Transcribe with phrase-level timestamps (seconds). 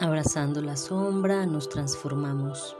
[0.00, 2.76] Abrazando la sombra nos transformamos.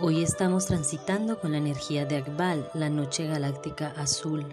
[0.00, 4.44] Hoy estamos transitando con la energía de Akbal, la noche galáctica azul.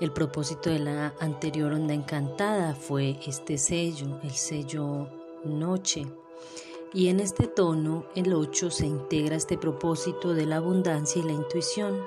[0.00, 5.06] El propósito de la anterior onda encantada fue este sello, el sello
[5.44, 6.08] noche.
[6.92, 11.32] Y en este tono, el 8, se integra este propósito de la abundancia y la
[11.32, 12.02] intuición.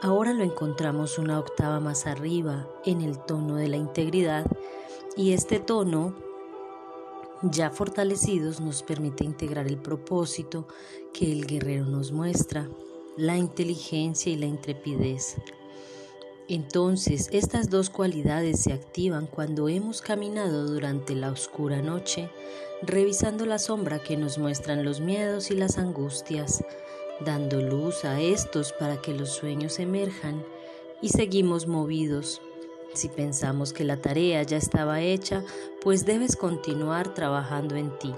[0.00, 4.44] Ahora lo encontramos una octava más arriba, en el tono de la integridad,
[5.16, 6.31] y este tono,
[7.42, 10.68] ya fortalecidos, nos permite integrar el propósito
[11.12, 12.68] que el guerrero nos muestra,
[13.16, 15.36] la inteligencia y la intrepidez.
[16.48, 22.30] Entonces, estas dos cualidades se activan cuando hemos caminado durante la oscura noche,
[22.82, 26.64] revisando la sombra que nos muestran los miedos y las angustias,
[27.24, 30.44] dando luz a estos para que los sueños emerjan
[31.00, 32.42] y seguimos movidos.
[32.94, 35.42] Si pensamos que la tarea ya estaba hecha,
[35.82, 38.14] pues debes continuar trabajando en ti.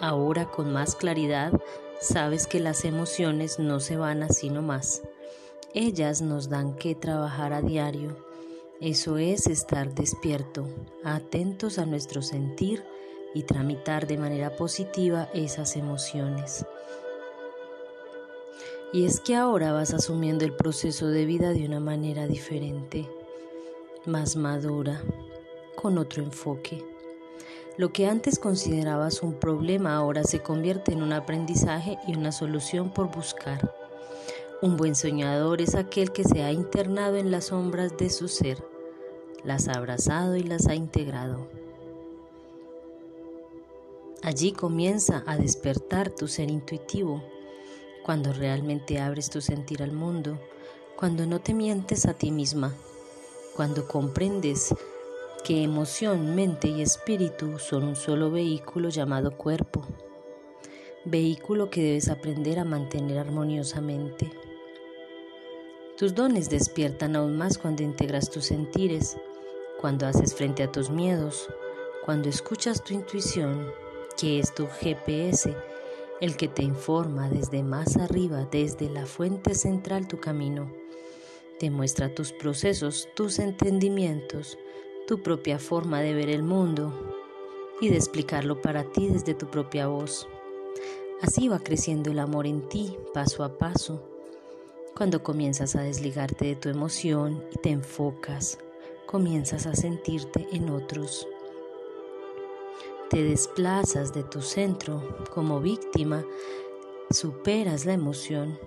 [0.00, 1.52] Ahora con más claridad,
[2.00, 5.02] sabes que las emociones no se van así nomás.
[5.72, 8.16] Ellas nos dan que trabajar a diario.
[8.80, 10.66] Eso es estar despierto,
[11.04, 12.84] atentos a nuestro sentir
[13.34, 16.66] y tramitar de manera positiva esas emociones.
[18.92, 23.08] Y es que ahora vas asumiendo el proceso de vida de una manera diferente,
[24.06, 25.00] más madura,
[25.76, 26.84] con otro enfoque.
[27.76, 32.92] Lo que antes considerabas un problema ahora se convierte en un aprendizaje y una solución
[32.92, 33.74] por buscar.
[34.62, 38.64] Un buen soñador es aquel que se ha internado en las sombras de su ser,
[39.42, 41.48] las ha abrazado y las ha integrado.
[44.22, 47.22] Allí comienza a despertar tu ser intuitivo
[48.04, 50.38] cuando realmente abres tu sentir al mundo,
[50.96, 52.74] cuando no te mientes a ti misma,
[53.54, 54.74] cuando comprendes
[55.44, 59.86] que emoción, mente y espíritu son un solo vehículo llamado cuerpo,
[61.04, 64.32] vehículo que debes aprender a mantener armoniosamente.
[65.96, 69.16] Tus dones despiertan aún más cuando integras tus sentires,
[69.80, 71.48] cuando haces frente a tus miedos,
[72.04, 73.70] cuando escuchas tu intuición,
[74.16, 75.54] que es tu GPS
[76.20, 80.72] el que te informa desde más arriba, desde la fuente central tu camino.
[81.64, 84.58] Te muestra tus procesos, tus entendimientos,
[85.06, 86.92] tu propia forma de ver el mundo
[87.80, 90.28] y de explicarlo para ti desde tu propia voz.
[91.22, 94.06] Así va creciendo el amor en ti, paso a paso,
[94.94, 98.58] cuando comienzas a desligarte de tu emoción y te enfocas,
[99.06, 101.26] comienzas a sentirte en otros.
[103.08, 106.26] Te desplazas de tu centro como víctima,
[107.08, 108.58] superas la emoción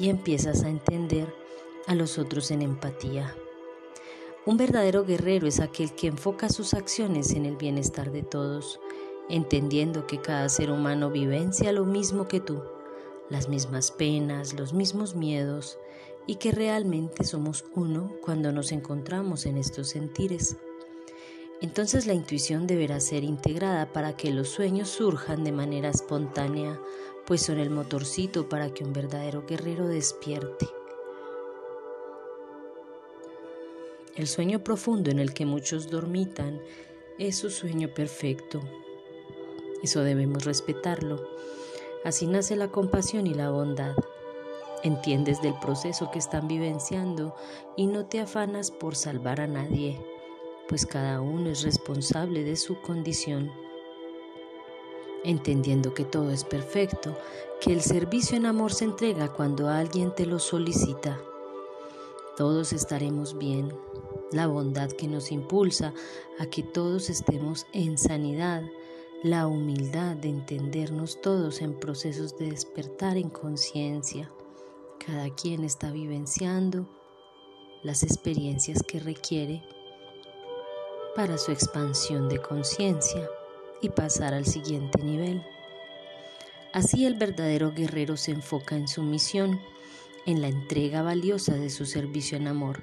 [0.00, 1.39] y empiezas a entender
[1.86, 3.34] a los otros en empatía.
[4.46, 8.80] Un verdadero guerrero es aquel que enfoca sus acciones en el bienestar de todos,
[9.28, 12.62] entendiendo que cada ser humano vivencia lo mismo que tú,
[13.28, 15.78] las mismas penas, los mismos miedos,
[16.26, 20.56] y que realmente somos uno cuando nos encontramos en estos sentires.
[21.60, 26.80] Entonces la intuición deberá ser integrada para que los sueños surjan de manera espontánea,
[27.26, 30.66] pues son el motorcito para que un verdadero guerrero despierte.
[34.20, 36.60] El sueño profundo en el que muchos dormitan
[37.18, 38.60] es su sueño perfecto.
[39.82, 41.26] Eso debemos respetarlo.
[42.04, 43.96] Así nace la compasión y la bondad.
[44.84, 47.34] Entiendes del proceso que están vivenciando
[47.76, 49.98] y no te afanas por salvar a nadie
[50.70, 53.50] pues cada uno es responsable de su condición.
[55.24, 57.16] Entendiendo que todo es perfecto,
[57.60, 61.20] que el servicio en amor se entrega cuando alguien te lo solicita.
[62.36, 63.74] Todos estaremos bien.
[64.32, 65.92] La bondad que nos impulsa
[66.38, 68.62] a que todos estemos en sanidad,
[69.22, 74.30] la humildad de entendernos todos en procesos de despertar en conciencia.
[75.04, 76.88] Cada quien está vivenciando
[77.82, 79.62] las experiencias que requiere
[81.16, 83.28] para su expansión de conciencia
[83.82, 85.42] y pasar al siguiente nivel.
[86.72, 89.60] Así el verdadero guerrero se enfoca en su misión,
[90.26, 92.82] en la entrega valiosa de su servicio en amor,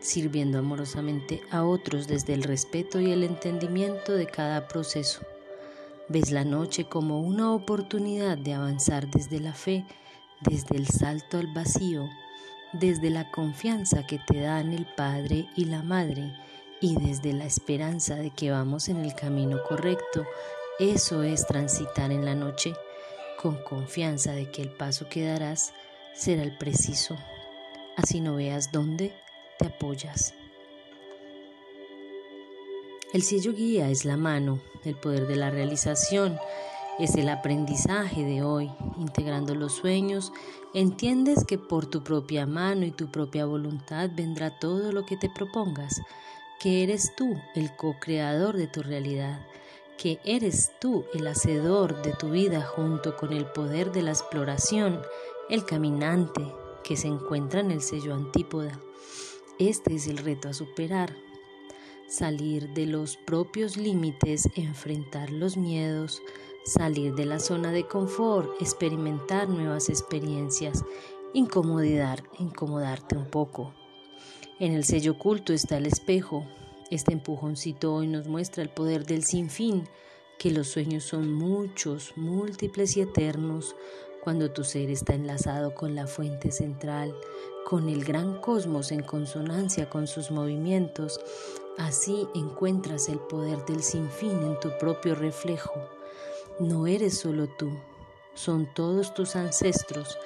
[0.00, 5.20] sirviendo amorosamente a otros desde el respeto y el entendimiento de cada proceso.
[6.08, 9.84] Ves la noche como una oportunidad de avanzar desde la fe,
[10.40, 12.08] desde el salto al vacío,
[12.72, 16.34] desde la confianza que te dan el Padre y la Madre,
[16.80, 20.24] y desde la esperanza de que vamos en el camino correcto.
[20.78, 22.72] Eso es transitar en la noche
[23.40, 25.72] con confianza de que el paso que darás
[26.14, 27.16] será el preciso,
[27.96, 29.12] así no veas dónde
[29.58, 30.34] te apoyas.
[33.12, 36.38] El sello guía es la mano, el poder de la realización,
[36.98, 38.70] es el aprendizaje de hoy.
[38.98, 40.32] Integrando los sueños,
[40.74, 45.30] entiendes que por tu propia mano y tu propia voluntad vendrá todo lo que te
[45.30, 46.02] propongas,
[46.60, 49.40] que eres tú el co-creador de tu realidad,
[49.96, 55.00] que eres tú el hacedor de tu vida junto con el poder de la exploración,
[55.48, 56.42] el caminante
[56.84, 58.78] que se encuentra en el sello antípoda.
[59.58, 61.14] Este es el reto a superar
[62.08, 66.22] salir de los propios límites, enfrentar los miedos,
[66.64, 70.84] salir de la zona de confort, experimentar nuevas experiencias,
[71.34, 73.74] incomodidad, incomodarte un poco.
[74.58, 76.46] En el sello oculto está el espejo.
[76.90, 79.84] Este empujoncito hoy nos muestra el poder del sinfín,
[80.38, 83.76] que los sueños son muchos, múltiples y eternos,
[84.28, 87.14] cuando tu ser está enlazado con la fuente central,
[87.64, 91.18] con el gran cosmos en consonancia con sus movimientos,
[91.78, 95.72] así encuentras el poder del sinfín en tu propio reflejo.
[96.60, 97.70] No eres solo tú,
[98.34, 100.18] son todos tus ancestros,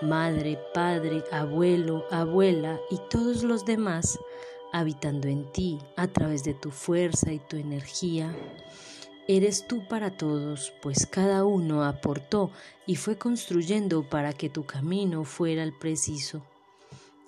[0.00, 4.18] madre, padre, abuelo, abuela y todos los demás
[4.72, 8.34] habitando en ti a través de tu fuerza y tu energía.
[9.32, 12.50] Eres tú para todos, pues cada uno aportó
[12.84, 16.42] y fue construyendo para que tu camino fuera el preciso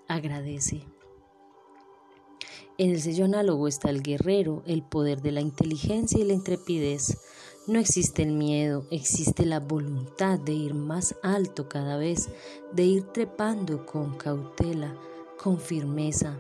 [0.08, 0.82] agradece.
[2.76, 7.19] En el sello análogo está el guerrero, el poder de la inteligencia y la intrepidez.
[7.69, 12.31] No existe el miedo, existe la voluntad de ir más alto cada vez,
[12.72, 14.93] de ir trepando con cautela,
[15.40, 16.37] con firmeza,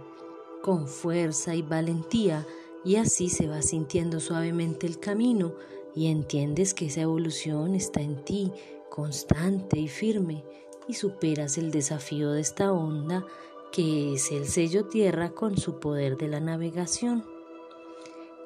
[0.60, 2.44] con fuerza y valentía,
[2.84, 5.54] y así se va sintiendo suavemente el camino
[5.94, 8.52] y entiendes que esa evolución está en ti,
[8.90, 10.44] constante y firme,
[10.88, 13.24] y superas el desafío de esta onda
[13.70, 17.24] que es el sello tierra con su poder de la navegación.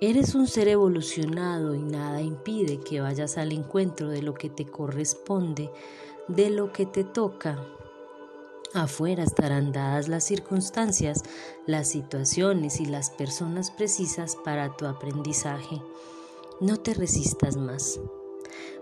[0.00, 4.66] Eres un ser evolucionado y nada impide que vayas al encuentro de lo que te
[4.66, 5.70] corresponde,
[6.28, 7.75] de lo que te toca.
[8.74, 11.22] Afuera estarán dadas las circunstancias,
[11.66, 15.80] las situaciones y las personas precisas para tu aprendizaje.
[16.60, 18.00] No te resistas más.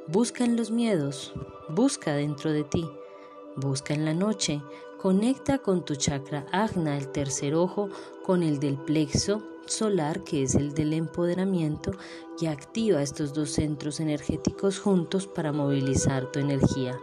[0.09, 1.33] Busca en los miedos,
[1.69, 2.89] busca dentro de ti,
[3.57, 4.61] busca en la noche,
[5.05, 7.91] Conecta con tu chakra agna, el tercer ojo,
[8.23, 11.91] con el del plexo solar, que es el del empoderamiento,
[12.41, 16.99] y activa estos dos centros energéticos juntos para movilizar tu energía.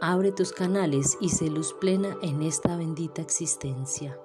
[0.00, 4.18] Abre tus canales y se luz plena en esta bendita existencia.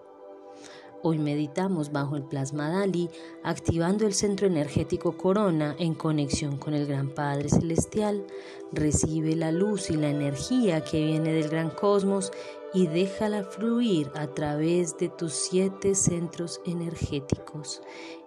[1.01, 3.09] Hoy meditamos bajo el plasma Dali,
[3.43, 8.25] activando el centro energético corona en conexión con el Gran Padre Celestial.
[8.73, 12.31] Recibe la luz y la energía que viene del gran cosmos
[12.73, 17.81] y déjala fluir a través de tus siete centros energéticos.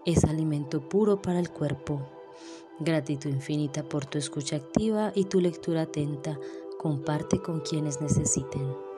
[0.07, 2.01] Es alimento puro para el cuerpo.
[2.81, 6.39] Gratitud infinita por tu escucha activa y tu lectura atenta.
[6.83, 8.92] Comparte con quienes necesiten.